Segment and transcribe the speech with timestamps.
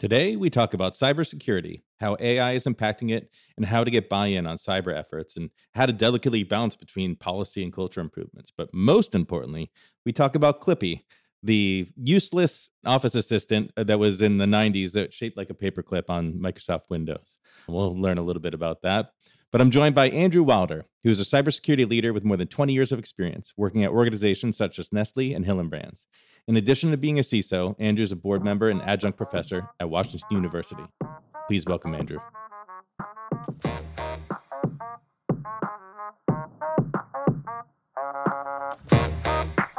[0.00, 3.28] Today, we talk about cybersecurity, how AI is impacting it,
[3.58, 7.16] and how to get buy in on cyber efforts, and how to delicately balance between
[7.16, 8.50] policy and culture improvements.
[8.50, 9.70] But most importantly,
[10.06, 11.02] we talk about Clippy,
[11.42, 16.04] the useless office assistant uh, that was in the 90s that shaped like a paperclip
[16.08, 17.38] on Microsoft Windows.
[17.68, 19.10] We'll learn a little bit about that.
[19.52, 22.72] But I'm joined by Andrew Wilder, who is a cybersecurity leader with more than 20
[22.72, 26.06] years of experience working at organizations such as Nestle and Hillenbrand's.
[26.48, 29.90] In addition to being a CISO, Andrew is a board member and adjunct professor at
[29.90, 30.82] Washington University.
[31.46, 32.18] Please welcome Andrew.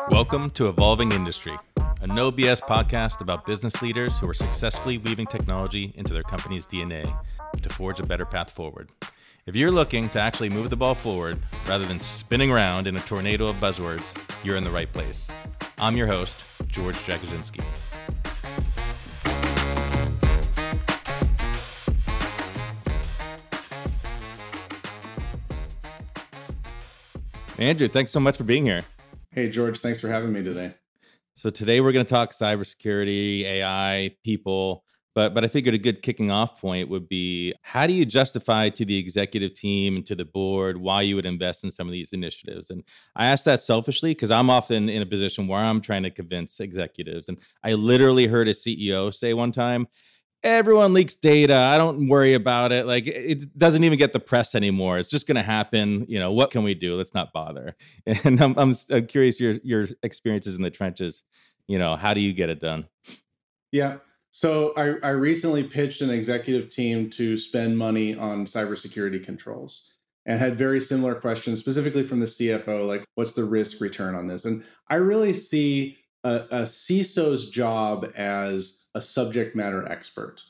[0.09, 1.57] Welcome to Evolving Industry,
[2.01, 6.65] a no BS podcast about business leaders who are successfully weaving technology into their company's
[6.65, 7.11] DNA
[7.59, 8.91] to forge a better path forward.
[9.47, 12.99] If you're looking to actually move the ball forward rather than spinning around in a
[12.99, 15.31] tornado of buzzwords, you're in the right place.
[15.79, 17.61] I'm your host, George Jagosinski.
[27.57, 28.83] Andrew, thanks so much for being here.
[29.31, 30.73] Hey, George, thanks for having me today.
[31.35, 34.83] So, today we're going to talk cybersecurity, AI, people.
[35.13, 38.69] But but I figured a good kicking off point would be how do you justify
[38.69, 41.93] to the executive team and to the board why you would invest in some of
[41.93, 42.69] these initiatives?
[42.69, 42.83] And
[43.15, 46.59] I ask that selfishly because I'm often in a position where I'm trying to convince
[46.59, 47.27] executives.
[47.27, 49.87] And I literally heard a CEO say one time,
[50.43, 51.55] everyone leaks data.
[51.55, 52.85] I don't worry about it.
[52.85, 54.97] Like it doesn't even get the press anymore.
[54.97, 56.05] It's just going to happen.
[56.07, 56.95] You know, what can we do?
[56.95, 57.75] Let's not bother.
[58.23, 61.23] And I'm, I'm, I'm curious your your experiences in the trenches.
[61.67, 62.87] You know, how do you get it done?
[63.71, 63.97] Yeah.
[64.31, 69.91] So I, I recently pitched an executive team to spend money on cybersecurity controls
[70.25, 74.27] and had very similar questions, specifically from the CFO, like what's the risk return on
[74.27, 74.45] this?
[74.45, 80.41] And I really see a, a CISO's job as a subject matter expert.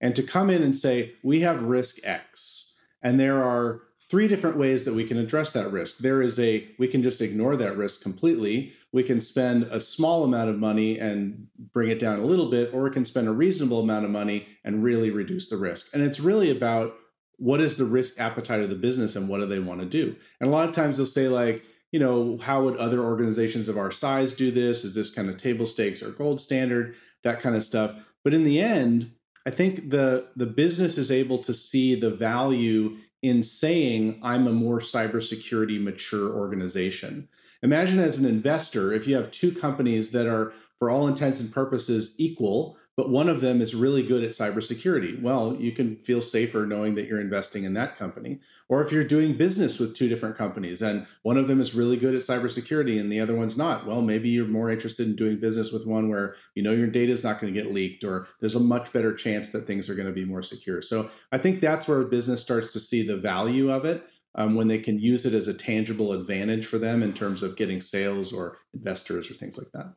[0.00, 4.56] And to come in and say, we have risk X, and there are three different
[4.56, 5.98] ways that we can address that risk.
[5.98, 8.72] There is a, we can just ignore that risk completely.
[8.92, 12.72] We can spend a small amount of money and bring it down a little bit,
[12.72, 15.88] or we can spend a reasonable amount of money and really reduce the risk.
[15.92, 16.94] And it's really about
[17.36, 20.16] what is the risk appetite of the business and what do they want to do.
[20.40, 23.78] And a lot of times they'll say, like, you know, how would other organizations of
[23.78, 24.84] our size do this?
[24.84, 26.96] Is this kind of table stakes or gold standard?
[27.24, 27.94] That kind of stuff.
[28.24, 29.12] But in the end,
[29.46, 34.52] I think the the business is able to see the value in saying I'm a
[34.52, 37.28] more cybersecurity mature organization.
[37.62, 41.52] Imagine as an investor, if you have two companies that are, for all intents and
[41.52, 45.22] purposes, equal, but one of them is really good at cybersecurity.
[45.22, 48.40] Well, you can feel safer knowing that you're investing in that company.
[48.68, 51.96] Or if you're doing business with two different companies and one of them is really
[51.96, 55.38] good at cybersecurity and the other one's not, well, maybe you're more interested in doing
[55.38, 58.26] business with one where you know your data is not going to get leaked or
[58.40, 60.82] there's a much better chance that things are going to be more secure.
[60.82, 64.08] So I think that's where a business starts to see the value of it.
[64.34, 67.56] Um, when they can use it as a tangible advantage for them in terms of
[67.56, 69.94] getting sales or investors or things like that.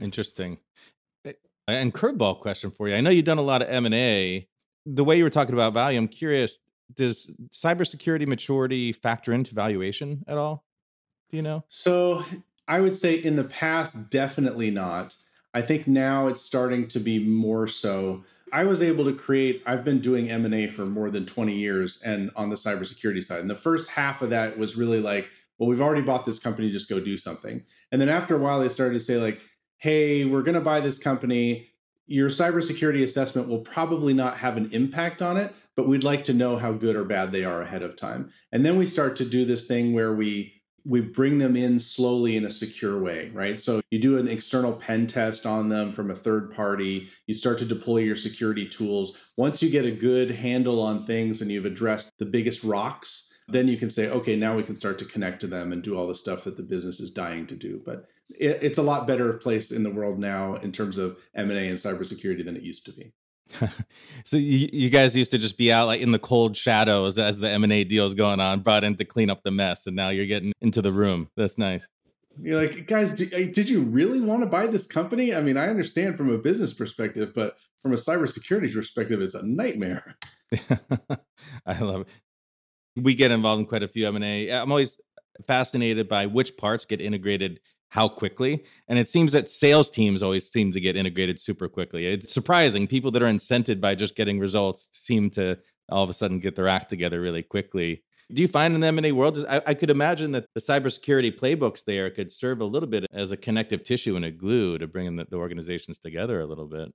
[0.00, 0.58] Interesting.
[1.68, 2.94] And curveball question for you.
[2.94, 4.46] I know you've done a lot of M and A.
[4.84, 6.58] The way you were talking about value, I'm curious.
[6.94, 10.64] Does cybersecurity maturity factor into valuation at all?
[11.30, 11.64] Do you know?
[11.66, 12.24] So
[12.68, 15.16] I would say in the past, definitely not.
[15.54, 18.22] I think now it's starting to be more so.
[18.52, 19.62] I was able to create.
[19.66, 23.24] I've been doing M and A for more than 20 years, and on the cybersecurity
[23.24, 23.40] side.
[23.40, 25.28] And the first half of that was really like,
[25.58, 27.64] well, we've already bought this company, just go do something.
[27.90, 29.40] And then after a while, they started to say like,
[29.78, 31.68] hey, we're going to buy this company.
[32.06, 36.32] Your cybersecurity assessment will probably not have an impact on it, but we'd like to
[36.32, 38.32] know how good or bad they are ahead of time.
[38.52, 40.52] And then we start to do this thing where we
[40.88, 43.60] we bring them in slowly in a secure way, right?
[43.60, 47.08] So you do an external pen test on them from a third party.
[47.26, 49.18] You start to deploy your security tools.
[49.36, 53.66] Once you get a good handle on things and you've addressed the biggest rocks, then
[53.66, 56.06] you can say, okay, now we can start to connect to them and do all
[56.06, 57.82] the stuff that the business is dying to do.
[57.84, 61.50] But it, it's a lot better place in the world now in terms of M
[61.50, 63.12] and A and cybersecurity than it used to be.
[64.24, 67.38] so you, you, guys used to just be out like in the cold shadows as
[67.38, 69.94] the M and A deals going on, brought in to clean up the mess, and
[69.94, 71.28] now you're getting into the room.
[71.36, 71.86] That's nice.
[72.42, 75.34] You're like, guys, did, uh, did you really want to buy this company?
[75.34, 79.42] I mean, I understand from a business perspective, but from a cybersecurity perspective, it's a
[79.42, 80.16] nightmare.
[81.66, 82.08] I love it.
[82.96, 84.50] We get involved in quite a few M and A.
[84.50, 84.98] I'm always
[85.46, 88.64] fascinated by which parts get integrated how quickly.
[88.88, 92.06] And it seems that sales teams always seem to get integrated super quickly.
[92.06, 92.86] It's surprising.
[92.86, 96.56] People that are incented by just getting results seem to all of a sudden get
[96.56, 98.02] their act together really quickly.
[98.32, 101.84] Do you find in the M&A world, I, I could imagine that the cybersecurity playbooks
[101.84, 105.14] there could serve a little bit as a connective tissue and a glue to bring
[105.14, 106.92] the, the organizations together a little bit.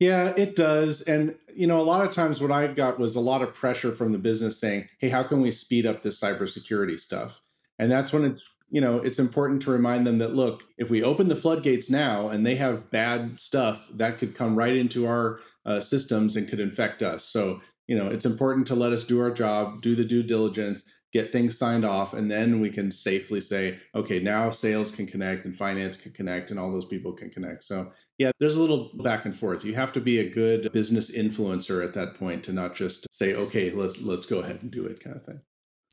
[0.00, 1.02] Yeah, it does.
[1.02, 3.92] And, you know, a lot of times what I got was a lot of pressure
[3.92, 7.40] from the business saying, hey, how can we speed up this cybersecurity stuff?
[7.78, 11.02] And that's when it's, you know, it's important to remind them that, look, if we
[11.02, 15.40] open the floodgates now and they have bad stuff, that could come right into our
[15.66, 17.24] uh, systems and could infect us.
[17.24, 20.84] So, you know, it's important to let us do our job, do the due diligence,
[21.12, 25.44] get things signed off, and then we can safely say, okay, now sales can connect
[25.44, 27.64] and finance can connect and all those people can connect.
[27.64, 29.64] So yeah, there's a little back and forth.
[29.64, 33.34] You have to be a good business influencer at that point to not just say,
[33.34, 35.40] okay, let's let's go ahead and do it kind of thing.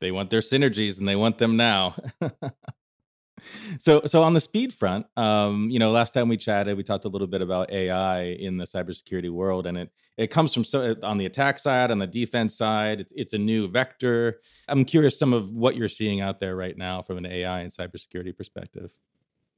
[0.00, 1.96] They want their synergies and they want them now.
[3.78, 7.04] so so on the speed front um, you know last time we chatted we talked
[7.04, 10.96] a little bit about ai in the cybersecurity world and it it comes from so
[11.02, 15.18] on the attack side on the defense side it's, it's a new vector i'm curious
[15.18, 18.92] some of what you're seeing out there right now from an ai and cybersecurity perspective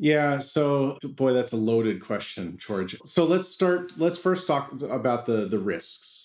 [0.02, 2.98] yeah, so boy, that's a loaded question, George.
[3.04, 3.92] So let's start.
[3.98, 6.19] Let's first talk about the the risks.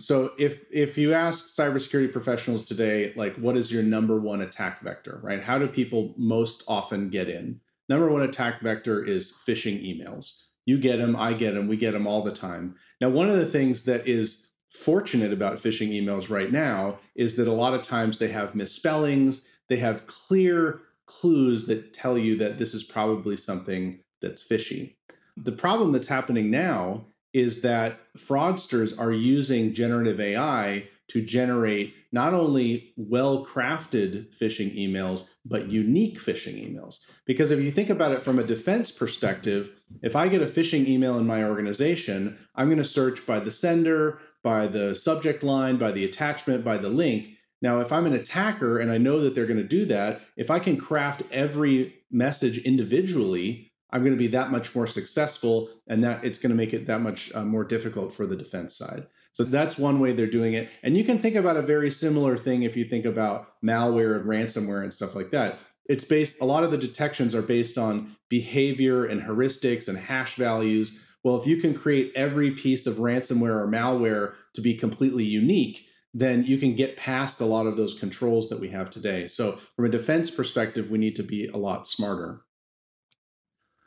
[0.00, 4.82] So if if you ask cybersecurity professionals today, like what is your number one attack
[4.82, 5.42] vector, right?
[5.42, 7.60] How do people most often get in?
[7.88, 10.32] Number one attack vector is phishing emails.
[10.64, 12.76] You get them, I get them, we get them all the time.
[13.00, 17.48] Now, one of the things that is fortunate about phishing emails right now is that
[17.48, 22.58] a lot of times they have misspellings, they have clear clues that tell you that
[22.58, 24.96] this is probably something that's fishy.
[25.36, 32.32] The problem that's happening now is that fraudsters are using generative AI to generate not
[32.32, 37.00] only well crafted phishing emails, but unique phishing emails.
[37.26, 39.70] Because if you think about it from a defense perspective,
[40.02, 43.50] if I get a phishing email in my organization, I'm going to search by the
[43.50, 47.28] sender, by the subject line, by the attachment, by the link.
[47.60, 50.50] Now, if I'm an attacker and I know that they're going to do that, if
[50.50, 56.02] I can craft every message individually, I'm going to be that much more successful, and
[56.02, 59.06] that it's going to make it that much uh, more difficult for the defense side.
[59.32, 60.70] So that's one way they're doing it.
[60.82, 64.26] And you can think about a very similar thing if you think about malware and
[64.26, 65.58] ransomware and stuff like that.
[65.86, 70.36] It's based, a lot of the detections are based on behavior and heuristics and hash
[70.36, 70.98] values.
[71.24, 75.86] Well, if you can create every piece of ransomware or malware to be completely unique,
[76.14, 79.28] then you can get past a lot of those controls that we have today.
[79.28, 82.42] So, from a defense perspective, we need to be a lot smarter.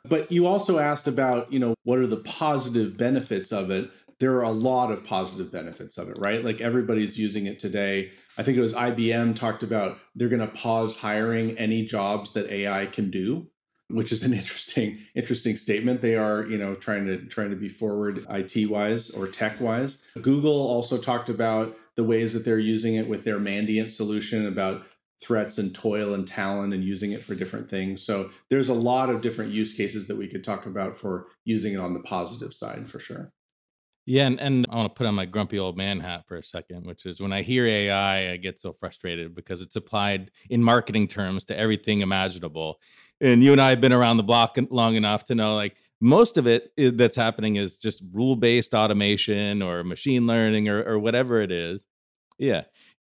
[0.08, 3.90] But you also asked about, you know, what are the positive benefits of it?
[4.18, 6.42] There are a lot of positive benefits of it, right?
[6.42, 8.12] Like everybody's using it today.
[8.38, 12.50] I think it was IBM talked about they're going to pause hiring any jobs that
[12.50, 13.46] AI can do,
[13.88, 16.00] which is an interesting interesting statement.
[16.00, 19.98] They are, you know, trying to trying to be forward IT wise or tech wise.
[20.20, 24.84] Google also talked about the ways that they're using it with their Mandiant solution about
[25.22, 28.04] threats and toil and talent and using it for different things.
[28.04, 31.74] So there's a lot of different use cases that we could talk about for using
[31.74, 33.32] it on the positive side for sure.
[34.08, 36.42] Yeah, and, and I want to put on my grumpy old man hat for a
[36.42, 40.62] second, which is when I hear AI, I get so frustrated because it's applied in
[40.62, 42.80] marketing terms to everything imaginable.
[43.20, 46.38] And you and I have been around the block long enough to know like most
[46.38, 51.00] of it is, that's happening is just rule based automation or machine learning or, or
[51.00, 51.88] whatever it is.
[52.38, 52.64] Yeah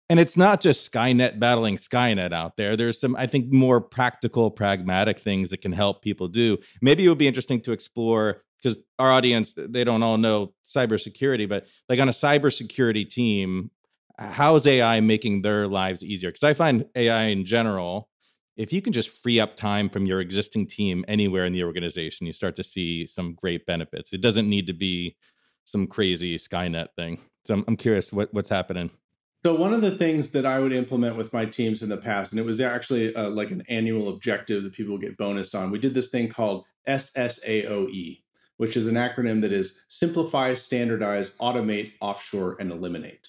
[0.09, 2.77] and it's not just Skynet battling Skynet out there.
[2.77, 6.59] There's some, I think, more practical, pragmatic things that can help people do.
[6.81, 11.49] Maybe it would be interesting to explore because our audience, they don't all know cybersecurity,
[11.49, 13.71] but like on a cybersecurity team,
[14.19, 16.31] how is AI making their lives easier?
[16.31, 18.09] Because I find AI in general,
[18.57, 22.27] if you can just free up time from your existing team anywhere in the organization,
[22.27, 24.13] you start to see some great benefits.
[24.13, 25.17] It doesn't need to be
[25.67, 27.19] some crazy Skynet thing.
[27.45, 28.91] So I'm, curious what, what's happening.
[29.45, 32.33] So one of the things that I would implement with my teams in the past,
[32.33, 35.71] and it was actually uh, like an annual objective that people get bonused on.
[35.71, 38.23] We did this thing called SSAOE,
[38.57, 43.29] which is an acronym that is simplify, standardize, automate, offshore, and eliminate.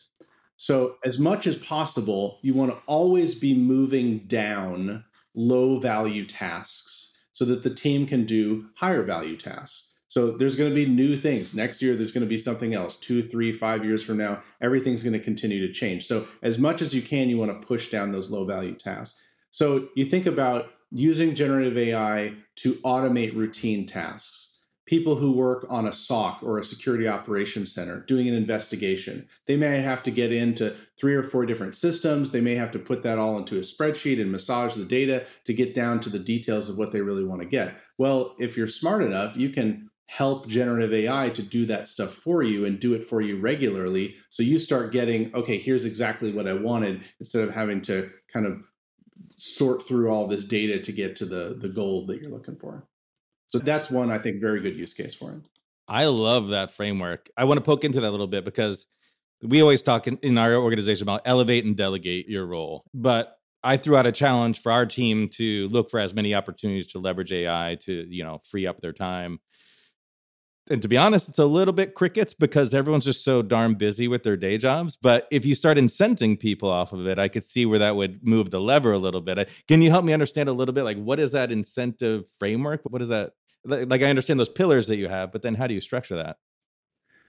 [0.55, 5.03] So as much as possible, you want to always be moving down
[5.35, 9.86] low value tasks so that the team can do higher value tasks.
[10.09, 11.53] So there's going to be new things.
[11.53, 12.95] Next year, there's going to be something else.
[12.95, 16.07] Two, three, five years from now, everything's going to continue to change.
[16.07, 19.19] So as much as you can, you want to push down those low value tasks.
[19.51, 24.45] So you think about using generative AI to automate routine tasks.
[24.85, 29.57] People who work on a SOC or a security operations center doing an investigation, they
[29.57, 32.31] may have to get into three or four different systems.
[32.31, 35.53] They may have to put that all into a spreadsheet and massage the data to
[35.53, 37.75] get down to the details of what they really want to get.
[37.97, 42.41] Well, if you're smart enough, you can help generative AI to do that stuff for
[42.41, 44.15] you and do it for you regularly.
[44.29, 48.45] So you start getting, okay, here's exactly what I wanted instead of having to kind
[48.45, 48.63] of
[49.35, 52.87] sort through all this data to get to the, the goal that you're looking for.
[53.49, 55.47] So that's one, I think, very good use case for it.
[55.87, 57.29] I love that framework.
[57.37, 58.85] I want to poke into that a little bit because
[59.41, 62.83] we always talk in, in our organization about elevate and delegate your role.
[62.93, 66.87] But I threw out a challenge for our team to look for as many opportunities
[66.87, 69.39] to leverage AI to, you know, free up their time.
[70.69, 74.07] And to be honest, it's a little bit crickets because everyone's just so darn busy
[74.07, 74.97] with their day jobs.
[74.97, 78.25] But if you start incenting people off of it, I could see where that would
[78.25, 79.49] move the lever a little bit.
[79.67, 80.83] Can you help me understand a little bit?
[80.83, 82.81] Like, what is that incentive framework?
[82.83, 83.33] What is that?
[83.63, 86.37] Like, I understand those pillars that you have, but then how do you structure that?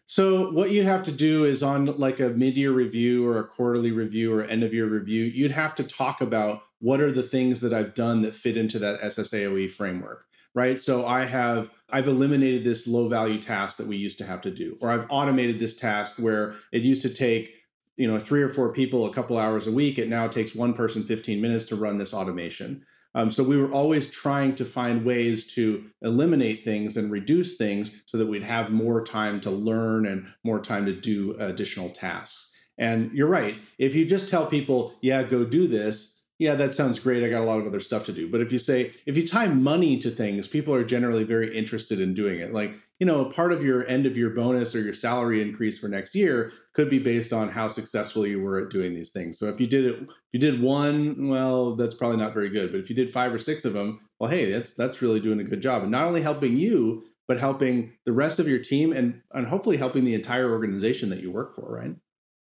[0.07, 3.90] So what you'd have to do is on like a mid-year review or a quarterly
[3.90, 7.61] review or end of year review, you'd have to talk about what are the things
[7.61, 10.25] that I've done that fit into that SSAOE framework,
[10.59, 10.81] right?
[10.81, 14.50] So I have I've eliminated this low value task that we used to have to
[14.50, 17.55] do, or I've automated this task where it used to take
[17.97, 19.99] you know three or four people a couple hours a week.
[19.99, 22.85] It now takes one person 15 minutes to run this automation.
[23.15, 27.91] Um, so we were always trying to find ways to eliminate things and reduce things
[28.07, 32.50] so that we'd have more time to learn and more time to do additional tasks.
[32.79, 33.57] And you're right.
[33.79, 37.25] If you just tell people, yeah, go do this, yeah, that sounds great.
[37.25, 38.30] I got a lot of other stuff to do.
[38.30, 42.00] But if you say, if you tie money to things, people are generally very interested
[42.00, 42.52] in doing it.
[42.52, 45.88] Like, you know, part of your end of your bonus or your salary increase for
[45.88, 49.37] next year could be based on how successful you were at doing these things.
[49.37, 52.71] So if you did it, if you did one, well, that's probably not very good.
[52.71, 55.40] But if you did five or six of them, well, hey, that's that's really doing
[55.40, 55.83] a good job.
[55.83, 59.76] And not only helping you, but helping the rest of your team and and hopefully
[59.76, 61.97] helping the entire organization that you work for, right?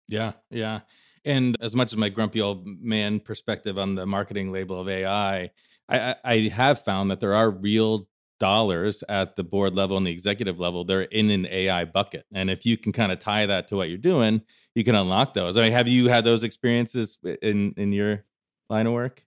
[0.08, 0.80] Yeah, yeah.
[1.24, 5.50] And as much as my grumpy old man perspective on the marketing label of AI,
[5.88, 8.08] I, I have found that there are real
[8.40, 10.84] dollars at the board level and the executive level.
[10.84, 13.88] They're in an AI bucket, and if you can kind of tie that to what
[13.88, 14.42] you're doing,
[14.74, 15.56] you can unlock those.
[15.56, 18.24] I mean, have you had those experiences in in your
[18.68, 19.24] line of work?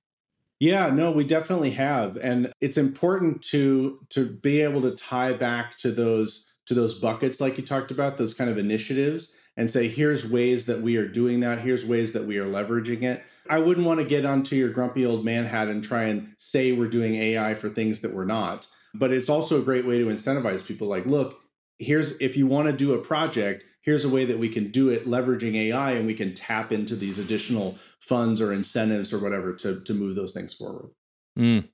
[0.59, 5.77] Yeah, no, we definitely have, and it's important to to be able to tie back
[5.79, 9.87] to those to those buckets like you talked about, those kind of initiatives and say,
[9.87, 11.59] here's ways that we are doing that.
[11.59, 13.23] Here's ways that we are leveraging it.
[13.49, 16.73] I wouldn't want to get onto your grumpy old man hat and try and say
[16.73, 18.67] we're doing AI for things that we're not.
[18.93, 21.39] But it's also a great way to incentivize people like, look,
[21.79, 24.89] here's if you want to do a project, here's a way that we can do
[24.89, 29.53] it leveraging AI and we can tap into these additional funds or incentives or whatever
[29.53, 30.89] to, to move those things forward.
[31.37, 31.69] Mm.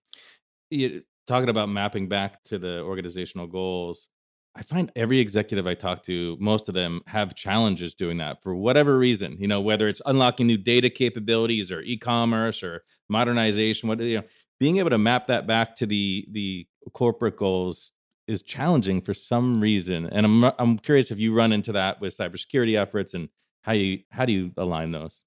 [0.70, 4.10] You, talking about mapping back to the organizational goals,
[4.56, 8.56] I find every executive I talk to, most of them have challenges doing that for
[8.56, 9.36] whatever reason.
[9.40, 14.24] You know, whether it's unlocking new data capabilities or e-commerce or modernization, what you know,
[14.60, 17.94] being able to map that back to the the corporate goals
[18.28, 20.06] is challenging for some reason.
[20.08, 23.30] And I'm I'm curious if you run into that with cybersecurity efforts and
[23.64, 25.24] how you how do you align those?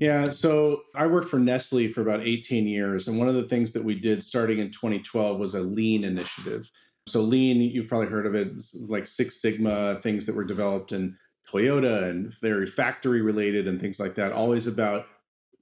[0.00, 3.72] Yeah, so I worked for Nestle for about 18 years, and one of the things
[3.72, 6.68] that we did starting in 2012 was a lean initiative.
[7.10, 10.92] So lean, you've probably heard of it, it's like Six Sigma things that were developed
[10.92, 11.16] in
[11.52, 14.32] Toyota and very factory related and things like that.
[14.32, 15.06] Always about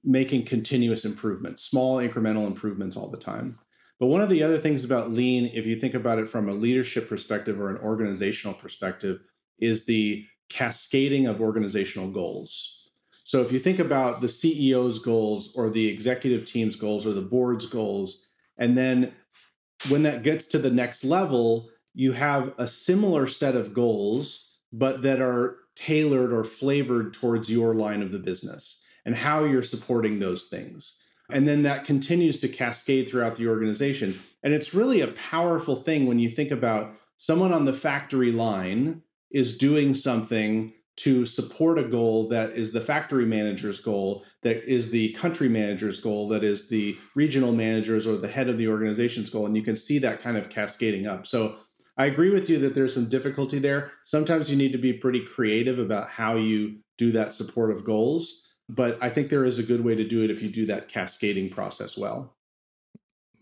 [0.03, 3.57] making continuous improvements, small incremental improvements all the time.
[3.99, 6.53] But one of the other things about lean, if you think about it from a
[6.53, 9.21] leadership perspective or an organizational perspective,
[9.59, 12.89] is the cascading of organizational goals.
[13.23, 17.21] So if you think about the CEO's goals or the executive team's goals or the
[17.21, 18.27] board's goals,
[18.57, 19.13] and then
[19.89, 25.01] when that gets to the next level, you have a similar set of goals, but
[25.03, 30.19] that are tailored or flavored towards your line of the business and how you're supporting
[30.19, 30.99] those things.
[31.29, 34.19] And then that continues to cascade throughout the organization.
[34.43, 39.01] And it's really a powerful thing when you think about someone on the factory line
[39.31, 44.89] is doing something to support a goal that is the factory manager's goal, that is
[44.89, 49.29] the country manager's goal, that is the regional manager's or the head of the organization's
[49.29, 49.45] goal.
[49.45, 51.27] And you can see that kind of cascading up.
[51.27, 51.55] So
[51.97, 53.91] I agree with you that there's some difficulty there.
[54.03, 58.41] Sometimes you need to be pretty creative about how you do that support of goals.
[58.69, 60.89] But I think there is a good way to do it if you do that
[60.89, 62.35] cascading process well.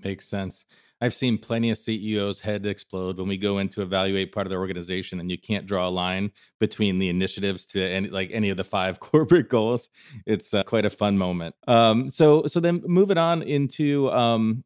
[0.03, 0.65] Makes sense.
[1.01, 4.49] I've seen plenty of CEOs' head explode when we go in to evaluate part of
[4.49, 8.49] their organization, and you can't draw a line between the initiatives to any like any
[8.49, 9.89] of the five corporate goals.
[10.25, 11.55] It's uh, quite a fun moment.
[11.67, 14.63] Um, so so then moving on into um,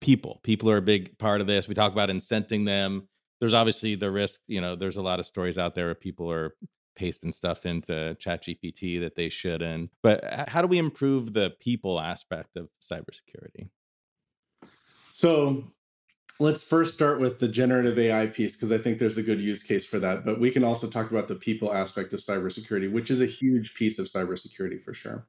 [0.00, 0.40] people.
[0.44, 1.66] People are a big part of this.
[1.66, 3.08] We talk about incenting them.
[3.40, 4.40] There's obviously the risk.
[4.46, 6.54] You know, there's a lot of stories out there where people are
[6.94, 9.90] pasting stuff into ChatGPT that they shouldn't.
[10.02, 13.70] But how do we improve the people aspect of cybersecurity?
[15.18, 15.64] So
[16.38, 19.64] let's first start with the generative AI piece because I think there's a good use
[19.64, 20.24] case for that.
[20.24, 23.74] But we can also talk about the people aspect of cybersecurity, which is a huge
[23.74, 25.26] piece of cybersecurity for sure.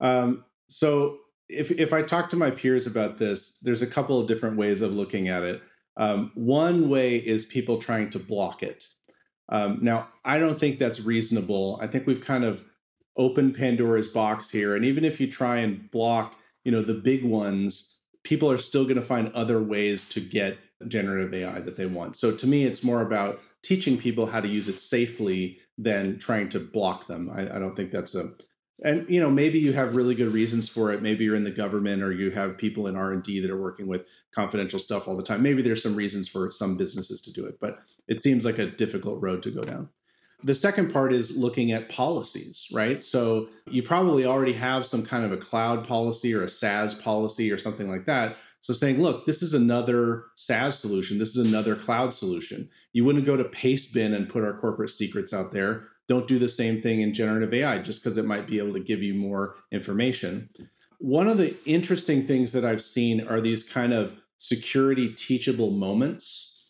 [0.00, 1.18] Um, so
[1.48, 4.80] if if I talk to my peers about this, there's a couple of different ways
[4.80, 5.62] of looking at it.
[5.96, 8.84] Um, one way is people trying to block it.
[9.48, 11.78] Um, now, I don't think that's reasonable.
[11.80, 12.64] I think we've kind of
[13.16, 16.34] opened Pandora's box here, and even if you try and block,
[16.64, 20.58] you know, the big ones, people are still going to find other ways to get
[20.88, 22.16] generative AI that they want.
[22.16, 26.48] So to me, it's more about teaching people how to use it safely than trying
[26.50, 27.30] to block them.
[27.30, 28.32] I, I don't think that's a
[28.82, 31.50] and you know maybe you have really good reasons for it maybe you're in the
[31.50, 35.22] government or you have people in r&d that are working with confidential stuff all the
[35.22, 38.58] time maybe there's some reasons for some businesses to do it but it seems like
[38.58, 39.88] a difficult road to go down
[40.42, 43.02] the second part is looking at policies right?
[43.02, 47.50] So you probably already have some kind of a cloud policy or a saas policy
[47.50, 48.36] or something like that.
[48.60, 51.18] So saying look this is another saas solution.
[51.18, 52.68] This is another cloud solution.
[52.92, 55.88] You wouldn't go to pastebin and put our corporate secrets out there.
[56.08, 58.80] Don't do the same thing in generative AI just because it might be able to
[58.80, 60.48] give you more information.
[60.98, 66.66] One of the interesting things that I've seen are these kind of security teachable moments.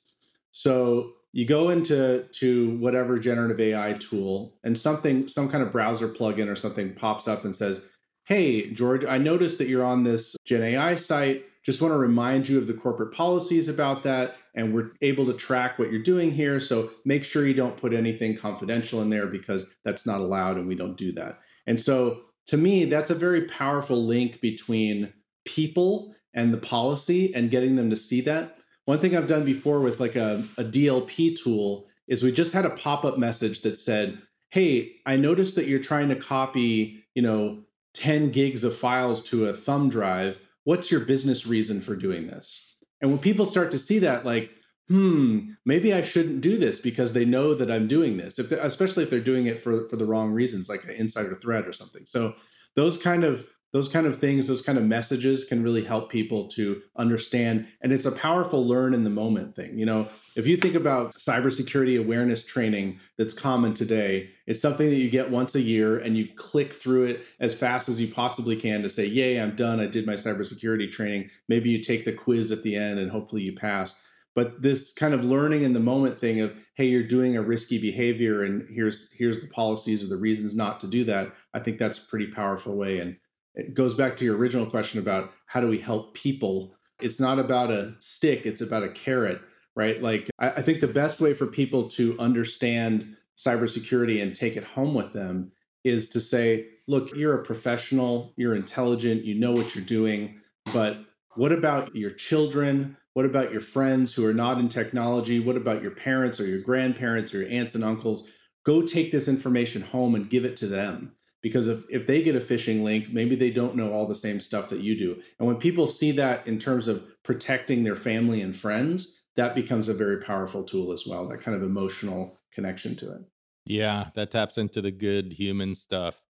[0.52, 6.08] So you go into to whatever generative AI tool and something some kind of browser
[6.08, 7.86] plugin or something pops up and says,
[8.24, 11.44] "Hey, George, I noticed that you're on this Gen AI site.
[11.62, 15.34] Just want to remind you of the corporate policies about that and we're able to
[15.34, 16.58] track what you're doing here.
[16.58, 20.66] So make sure you don't put anything confidential in there because that's not allowed and
[20.66, 21.38] we don't do that.
[21.66, 25.12] And so to me, that's a very powerful link between
[25.44, 28.56] people and the policy and getting them to see that.
[28.90, 32.66] One thing I've done before with like a, a DLP tool is we just had
[32.66, 37.62] a pop-up message that said, hey, I noticed that you're trying to copy, you know,
[37.94, 40.40] 10 gigs of files to a thumb drive.
[40.64, 42.74] What's your business reason for doing this?
[43.00, 44.50] And when people start to see that, like,
[44.88, 49.04] hmm, maybe I shouldn't do this because they know that I'm doing this, if especially
[49.04, 52.06] if they're doing it for for the wrong reasons, like an insider threat or something.
[52.06, 52.34] So
[52.74, 56.48] those kind of those kind of things, those kind of messages can really help people
[56.48, 57.68] to understand.
[57.82, 59.78] And it's a powerful learn in the moment thing.
[59.78, 64.96] You know, if you think about cybersecurity awareness training that's common today, it's something that
[64.96, 68.56] you get once a year and you click through it as fast as you possibly
[68.56, 69.78] can to say, Yay, I'm done.
[69.78, 71.30] I did my cybersecurity training.
[71.48, 73.94] Maybe you take the quiz at the end and hopefully you pass.
[74.34, 77.78] But this kind of learning in the moment thing of, hey, you're doing a risky
[77.78, 81.78] behavior and here's here's the policies or the reasons not to do that, I think
[81.78, 83.00] that's a pretty powerful way.
[83.00, 83.16] And
[83.54, 86.74] it goes back to your original question about how do we help people.
[87.00, 89.40] It's not about a stick it's about a carrot
[89.76, 90.02] right?
[90.02, 94.64] Like I, I, think the best way for people to understand cybersecurity and take it
[94.64, 95.52] home with them
[95.84, 100.40] is to say look you're a professional you're intelligent you know what you're doing
[100.72, 100.98] but
[101.36, 102.96] what about your children?
[103.14, 105.40] What about your friends who are not in technology?
[105.40, 108.28] What about your parents or your grandparents or your aunts and uncles?
[108.64, 112.36] Go take this information home and give it to them because if, if they get
[112.36, 115.20] a phishing link maybe they don't know all the same stuff that you do.
[115.38, 119.88] And when people see that in terms of protecting their family and friends that becomes
[119.88, 123.22] a very powerful tool as well that kind of emotional connection to it.
[123.64, 126.22] Yeah that taps into the good human stuff.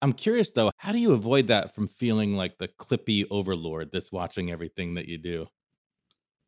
[0.00, 4.12] I'm curious though how do you avoid that from feeling like the clippy overlord that's
[4.12, 5.46] watching everything that you do?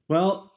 [0.09, 0.53] Well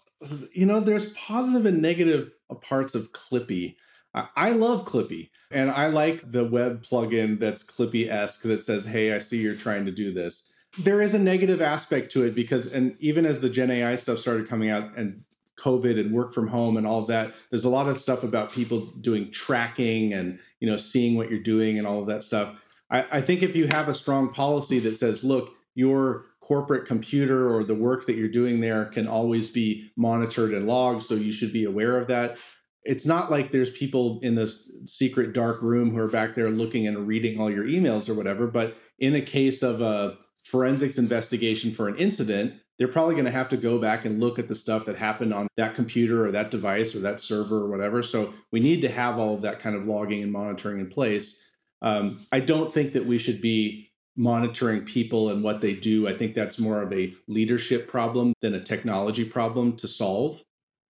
[0.54, 3.76] you know there's positive and negative uh, parts of clippy
[4.14, 9.14] I love Clippy, and I like the web plugin that's Clippy esque that says, "Hey,
[9.14, 12.68] I see you're trying to do this." There is a negative aspect to it because,
[12.68, 15.24] and even as the Gen AI stuff started coming out and
[15.60, 18.52] COVID and work from home and all of that, there's a lot of stuff about
[18.52, 22.56] people doing tracking and you know seeing what you're doing and all of that stuff.
[22.92, 27.52] I, I think if you have a strong policy that says, "Look, your corporate computer
[27.52, 31.32] or the work that you're doing there can always be monitored and logged, so you
[31.32, 32.38] should be aware of that."
[32.86, 36.88] It's not like there's people in this secret dark room who are back there looking
[36.88, 38.48] and reading all your emails or whatever.
[38.48, 43.32] But in a case of a forensics investigation for an incident, they're probably going to
[43.32, 46.32] have to go back and look at the stuff that happened on that computer or
[46.32, 48.04] that device or that server or whatever.
[48.04, 51.40] So we need to have all of that kind of logging and monitoring in place.
[51.82, 56.08] Um, I don't think that we should be monitoring people and what they do.
[56.08, 60.42] I think that's more of a leadership problem than a technology problem to solve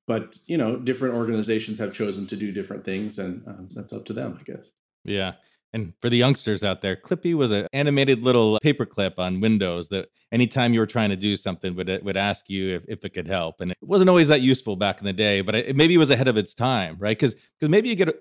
[0.07, 4.05] but you know different organizations have chosen to do different things and um, that's up
[4.05, 4.71] to them i guess.
[5.03, 5.33] Yeah
[5.73, 10.07] and for the youngsters out there clippy was an animated little paperclip on windows that
[10.31, 13.13] anytime you were trying to do something would it would ask you if, if it
[13.13, 15.95] could help and it wasn't always that useful back in the day but it, maybe
[15.95, 17.17] it was ahead of its time right?
[17.17, 18.13] Because because maybe you get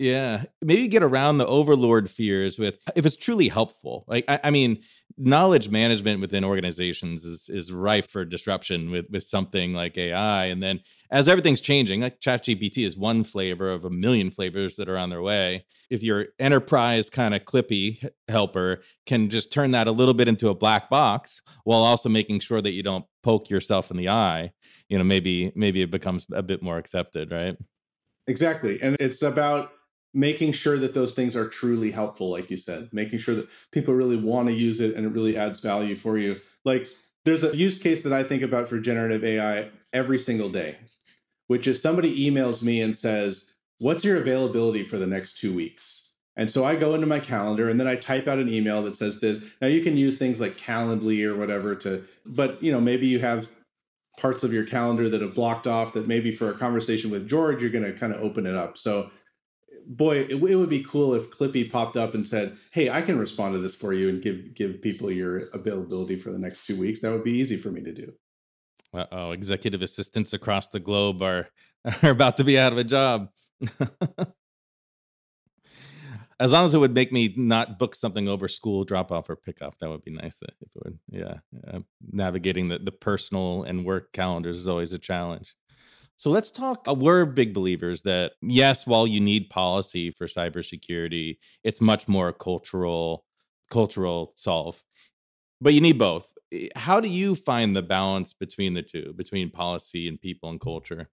[0.00, 4.06] Yeah, maybe get around the overlord fears with if it's truly helpful.
[4.08, 4.82] Like, I, I, mean,
[5.18, 10.46] knowledge management within organizations is is rife for disruption with with something like AI.
[10.46, 14.88] And then as everything's changing, like ChatGPT is one flavor of a million flavors that
[14.88, 15.66] are on their way.
[15.90, 20.48] If your enterprise kind of clippy helper can just turn that a little bit into
[20.48, 24.52] a black box while also making sure that you don't poke yourself in the eye,
[24.88, 27.58] you know, maybe maybe it becomes a bit more accepted, right?
[28.26, 28.80] Exactly.
[28.80, 29.72] And it's about
[30.12, 33.94] making sure that those things are truly helpful, like you said, making sure that people
[33.94, 36.36] really want to use it and it really adds value for you.
[36.64, 36.88] Like
[37.24, 40.76] there's a use case that I think about for generative AI every single day,
[41.46, 43.46] which is somebody emails me and says,
[43.78, 46.10] What's your availability for the next two weeks?
[46.36, 48.96] And so I go into my calendar and then I type out an email that
[48.96, 49.42] says this.
[49.60, 53.18] Now you can use things like Calendly or whatever to, but you know, maybe you
[53.20, 53.48] have
[54.18, 57.62] parts of your calendar that have blocked off that maybe for a conversation with George,
[57.62, 58.76] you're going to kind of open it up.
[58.76, 59.10] So
[59.86, 63.18] boy, it, it, would be cool if Clippy popped up and said, "Hey, I can
[63.18, 66.76] respond to this for you and give give people your availability for the next two
[66.76, 68.12] weeks." That would be easy for me to do.
[68.94, 71.48] oh, executive assistants across the globe are
[72.02, 73.28] are about to be out of a job.
[76.40, 79.36] as long as it would make me not book something over school drop off or
[79.36, 80.38] pickup, that would be nice.
[80.38, 81.34] That if it would, yeah,
[81.70, 85.54] uh, navigating the the personal and work calendars is always a challenge.
[86.20, 86.86] So let's talk.
[86.86, 92.30] Uh, we're big believers that yes, while you need policy for cybersecurity, it's much more
[92.30, 93.24] cultural
[93.70, 94.84] cultural solve.
[95.62, 96.30] But you need both.
[96.76, 101.08] How do you find the balance between the two, between policy and people and culture?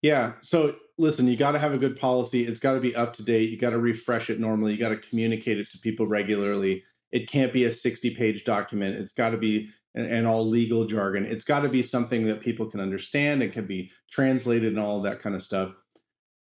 [0.00, 0.32] Yeah.
[0.40, 2.46] So listen, you got to have a good policy.
[2.46, 3.50] It's got to be up to date.
[3.50, 4.72] You got to refresh it normally.
[4.72, 6.82] You got to communicate it to people regularly.
[7.12, 8.96] It can't be a 60 page document.
[8.96, 11.26] It's got to be and, and all legal jargon.
[11.26, 15.02] It's got to be something that people can understand and can be translated and all
[15.02, 15.74] that kind of stuff.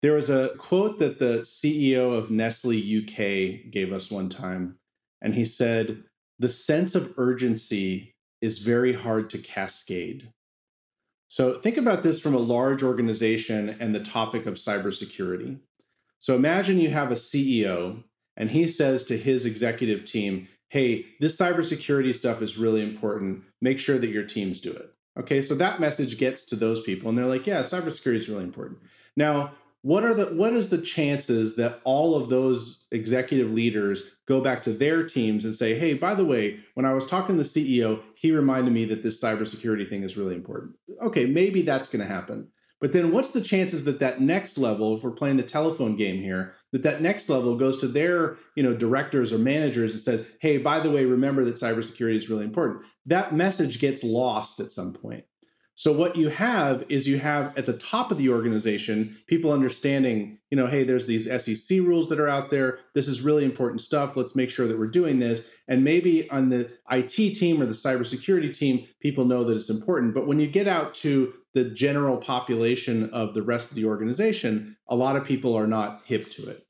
[0.01, 4.77] There was a quote that the CEO of Nestle UK gave us one time,
[5.21, 6.03] and he said,
[6.37, 10.31] The sense of urgency is very hard to cascade.
[11.29, 15.57] So think about this from a large organization and the topic of cybersecurity.
[16.19, 18.03] So imagine you have a CEO
[18.37, 23.41] and he says to his executive team, hey, this cybersecurity stuff is really important.
[23.61, 24.93] Make sure that your teams do it.
[25.17, 28.43] Okay, so that message gets to those people, and they're like, yeah, cybersecurity is really
[28.43, 28.79] important.
[29.15, 34.41] Now, what are the what is the chances that all of those executive leaders go
[34.41, 37.43] back to their teams and say, hey, by the way, when I was talking to
[37.43, 40.75] the CEO, he reminded me that this cybersecurity thing is really important.
[41.01, 42.49] Okay, maybe that's going to happen.
[42.81, 46.21] But then what's the chances that that next level, if we're playing the telephone game
[46.21, 50.25] here, that that next level goes to their, you know, directors or managers and says,
[50.39, 54.71] "Hey, by the way, remember that cybersecurity is really important." That message gets lost at
[54.71, 55.23] some point.
[55.77, 60.39] So what you have is you have at the top of the organization people understanding,
[60.49, 62.79] you know, hey, there's these SEC rules that are out there.
[62.93, 64.15] This is really important stuff.
[64.15, 65.41] Let's make sure that we're doing this.
[65.67, 70.13] And maybe on the IT team or the cybersecurity team, people know that it's important.
[70.13, 74.75] But when you get out to the general population of the rest of the organization,
[74.89, 76.67] a lot of people are not hip to it.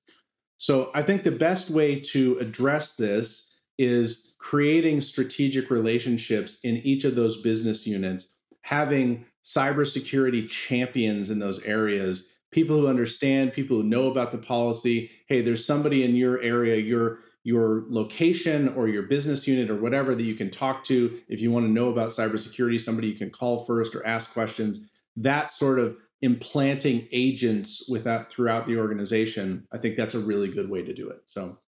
[0.57, 7.03] So I think the best way to address this is creating strategic relationships in each
[7.03, 13.83] of those business units, having cybersecurity champions in those areas, people who understand, people who
[13.83, 15.09] know about the policy.
[15.27, 20.15] Hey, there's somebody in your area, your your location or your business unit or whatever
[20.15, 23.29] that you can talk to if you want to know about cybersecurity, somebody you can
[23.29, 24.79] call first or ask questions.
[25.15, 30.47] That sort of implanting agents with that throughout the organization, I think that's a really
[30.47, 31.21] good way to do it.
[31.25, 31.59] So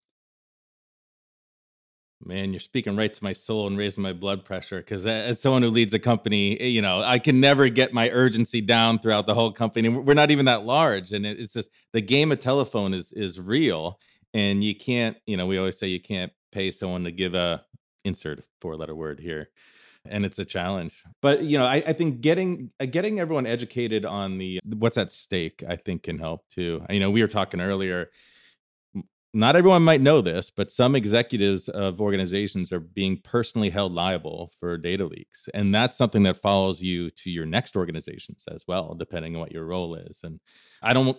[2.25, 5.61] Man, you're speaking right to my soul and raising my blood pressure because as someone
[5.61, 9.27] who leads a company, eh, you know, I can never get my urgency down throughout
[9.27, 9.87] the whole company.
[9.89, 13.99] We're not even that large, and it's just the game of telephone is is real,
[14.33, 17.63] and you can't you know we always say you can't pay someone to give a
[18.03, 19.49] insert four letter word here
[20.09, 24.05] and it's a challenge but you know I, I, think getting uh, getting everyone educated
[24.05, 27.61] on the what's at stake i think can help too you know we were talking
[27.61, 28.09] earlier
[29.33, 34.51] not everyone might know this but some executives of organizations are being personally held liable
[34.59, 38.95] for data leaks and that's something that follows you to your next organizations as well
[38.95, 40.39] depending on what your role is and
[40.81, 41.17] i don't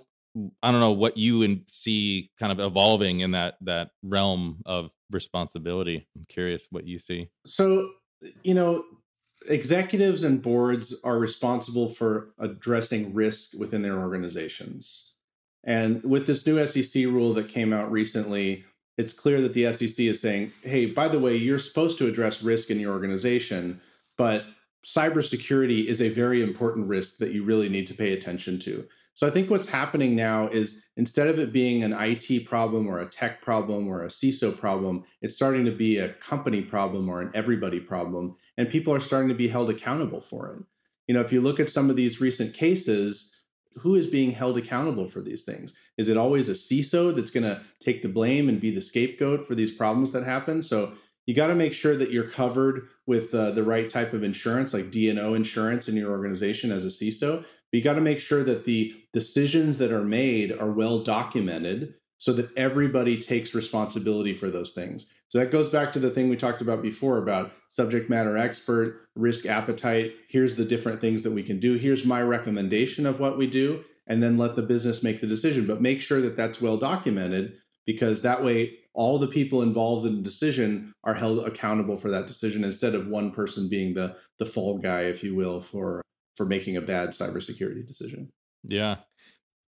[0.62, 4.92] I don't know what you and see kind of evolving in that that realm of
[5.10, 6.06] responsibility.
[6.16, 7.30] I'm curious what you see.
[7.44, 7.90] So,
[8.42, 8.84] you know,
[9.48, 15.12] executives and boards are responsible for addressing risk within their organizations.
[15.64, 18.64] And with this new SEC rule that came out recently,
[18.96, 22.42] it's clear that the SEC is saying, "Hey, by the way, you're supposed to address
[22.42, 23.80] risk in your organization,
[24.16, 24.44] but
[24.84, 28.86] cybersecurity is a very important risk that you really need to pay attention to."
[29.18, 33.00] So I think what's happening now is instead of it being an IT problem or
[33.00, 37.20] a tech problem or a CISO problem, it's starting to be a company problem or
[37.20, 38.36] an everybody problem.
[38.56, 40.62] And people are starting to be held accountable for it.
[41.08, 43.32] You know, if you look at some of these recent cases,
[43.76, 45.72] who is being held accountable for these things?
[45.96, 49.48] Is it always a CISO that's going to take the blame and be the scapegoat
[49.48, 50.62] for these problems that happen?
[50.62, 50.92] So
[51.26, 54.72] you got to make sure that you're covered with uh, the right type of insurance,
[54.72, 57.44] like D&O insurance in your organization as a CISO.
[57.70, 61.94] But you got to make sure that the decisions that are made are well documented
[62.16, 65.06] so that everybody takes responsibility for those things.
[65.28, 69.06] So that goes back to the thing we talked about before about subject matter expert,
[69.14, 70.14] risk appetite.
[70.28, 71.74] Here's the different things that we can do.
[71.74, 75.66] Here's my recommendation of what we do, and then let the business make the decision.
[75.66, 80.16] But make sure that that's well documented because that way all the people involved in
[80.16, 84.46] the decision are held accountable for that decision instead of one person being the the
[84.46, 86.00] fall guy, if you will, for
[86.38, 88.30] for making a bad cybersecurity decision.
[88.62, 88.98] Yeah.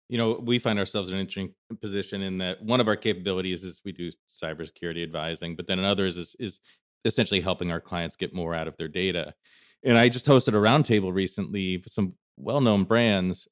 [0.07, 3.63] You know, we find ourselves in an interesting position in that one of our capabilities
[3.63, 6.59] is we do cybersecurity advising, but then another is, is, is
[7.05, 9.33] essentially helping our clients get more out of their data.
[9.83, 13.47] And I just hosted a roundtable recently with some well-known brands.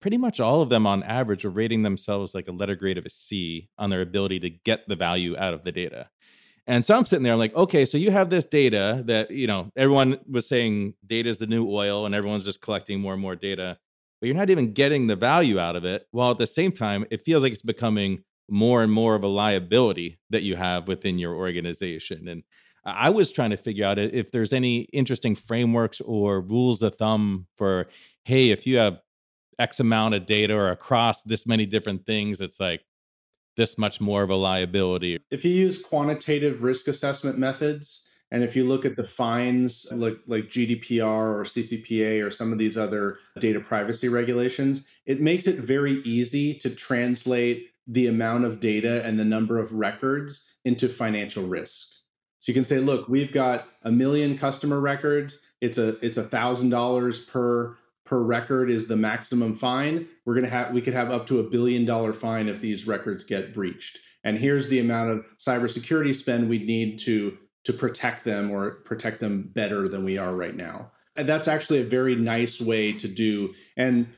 [0.00, 3.06] Pretty much all of them, on average, are rating themselves like a letter grade of
[3.06, 6.08] a C on their ability to get the value out of the data.
[6.70, 9.48] And so I'm sitting there, I'm like, okay, so you have this data that, you
[9.48, 13.20] know, everyone was saying data is the new oil and everyone's just collecting more and
[13.20, 13.76] more data,
[14.20, 16.06] but you're not even getting the value out of it.
[16.12, 19.26] While at the same time, it feels like it's becoming more and more of a
[19.26, 22.28] liability that you have within your organization.
[22.28, 22.44] And
[22.84, 27.48] I was trying to figure out if there's any interesting frameworks or rules of thumb
[27.56, 27.88] for,
[28.24, 29.00] hey, if you have
[29.58, 32.82] X amount of data or across this many different things, it's like,
[33.56, 35.18] this much more of a liability.
[35.30, 40.18] If you use quantitative risk assessment methods, and if you look at the fines like,
[40.26, 45.56] like GDPR or CCPA or some of these other data privacy regulations, it makes it
[45.56, 51.44] very easy to translate the amount of data and the number of records into financial
[51.44, 51.88] risk.
[52.38, 55.38] So you can say, look, we've got a million customer records.
[55.60, 57.76] It's a it's a thousand dollars per
[58.10, 60.08] per record is the maximum fine.
[60.24, 62.84] We're going to have we could have up to a billion dollar fine if these
[62.84, 63.98] records get breached.
[64.24, 69.20] And here's the amount of cybersecurity spend we need to to protect them or protect
[69.20, 70.90] them better than we are right now.
[71.14, 73.54] And that's actually a very nice way to do.
[73.76, 74.08] And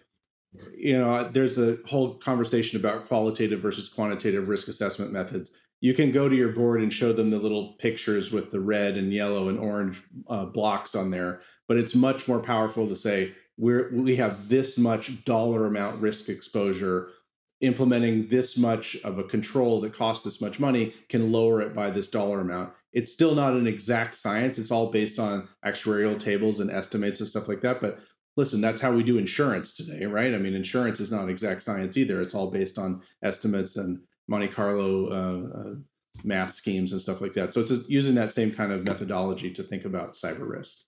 [0.74, 5.50] you know, there's a whole conversation about qualitative versus quantitative risk assessment methods.
[5.82, 8.96] You can go to your board and show them the little pictures with the red
[8.96, 13.34] and yellow and orange uh, blocks on there, but it's much more powerful to say,
[13.56, 17.10] we're we have this much dollar amount risk exposure.
[17.60, 21.90] Implementing this much of a control that costs this much money can lower it by
[21.90, 22.72] this dollar amount.
[22.92, 24.58] It's still not an exact science.
[24.58, 27.80] It's all based on actuarial tables and estimates and stuff like that.
[27.80, 28.00] But
[28.36, 30.34] listen that's how we do insurance today right?
[30.34, 32.20] I mean insurance is not exact science either.
[32.20, 35.74] It's all based on estimates and monte carlo uh, uh,
[36.24, 37.54] math schemes and stuff like that.
[37.54, 40.78] So it's using that same kind of methodology to think about cyber risk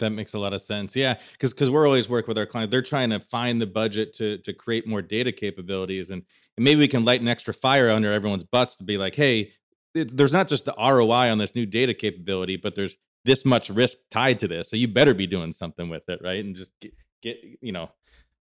[0.00, 0.94] that makes a lot of sense.
[0.96, 2.70] Yeah, because because we're always working with our clients.
[2.70, 6.22] They're trying to find the budget to to create more data capabilities, and,
[6.58, 9.52] maybe we can light an extra fire under everyone's butts to be like, hey,
[9.94, 13.96] there's not just the ROI on this new data capability, but there's this much risk
[14.10, 14.70] tied to this.
[14.70, 16.44] So you better be doing something with it, right?
[16.44, 17.90] And just get, get you know,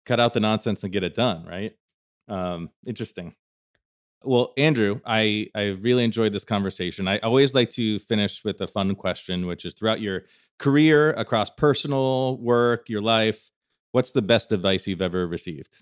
[0.06, 1.72] cut out the nonsense and get it done, right?
[2.28, 3.34] Um, interesting.
[4.22, 7.08] Well, Andrew, I I really enjoyed this conversation.
[7.08, 10.24] I always like to finish with a fun question, which is throughout your
[10.58, 13.50] career, across personal work, your life,
[13.92, 15.78] what's the best advice you've ever received?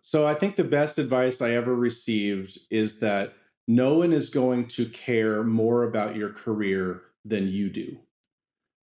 [0.00, 3.34] So I think the best advice I ever received is that
[3.66, 7.96] no one is going to care more about your career than you do.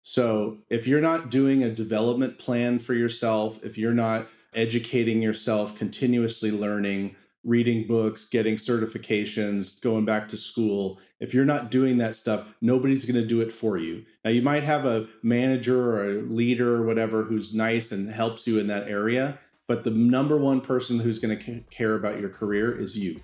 [0.02, 5.76] So if you're not doing a development plan for yourself, if you're not educating yourself,
[5.76, 10.98] continuously learning, reading books, getting certifications, going back to school.
[11.20, 14.04] If you're not doing that stuff, nobody's going to do it for you.
[14.24, 18.46] Now, you might have a manager or a leader or whatever who's nice and helps
[18.46, 22.30] you in that area, but the number one person who's going to care about your
[22.30, 23.20] career is you.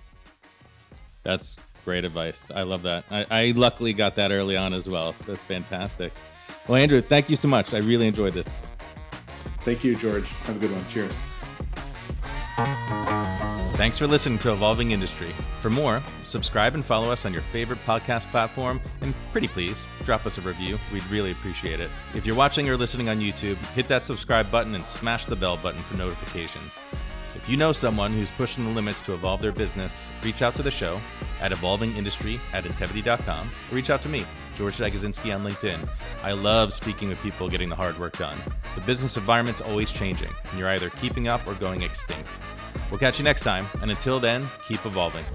[1.23, 2.49] That's great advice.
[2.53, 3.05] I love that.
[3.11, 5.13] I, I luckily got that early on as well.
[5.13, 6.13] So that's fantastic.
[6.67, 7.73] Well, Andrew, thank you so much.
[7.73, 8.47] I really enjoyed this.
[9.61, 10.27] Thank you, George.
[10.27, 10.85] Have a good one.
[10.87, 11.15] Cheers.
[13.77, 15.35] Thanks for listening to Evolving Industry.
[15.61, 20.25] For more, subscribe and follow us on your favorite podcast platform, and pretty please drop
[20.25, 20.79] us a review.
[20.91, 21.91] We'd really appreciate it.
[22.15, 25.57] If you're watching or listening on YouTube, hit that subscribe button and smash the bell
[25.57, 26.73] button for notifications.
[27.35, 30.63] If you know someone who's pushing the limits to evolve their business, reach out to
[30.63, 30.99] the show
[31.41, 35.87] at evolvingindustry at intevity.com or reach out to me, George Dagazinski on LinkedIn.
[36.23, 38.39] I love speaking with people getting the hard work done.
[38.73, 42.33] The business environment's always changing, and you're either keeping up or going extinct.
[42.89, 45.25] We'll catch you next time, and until then, keep evolving.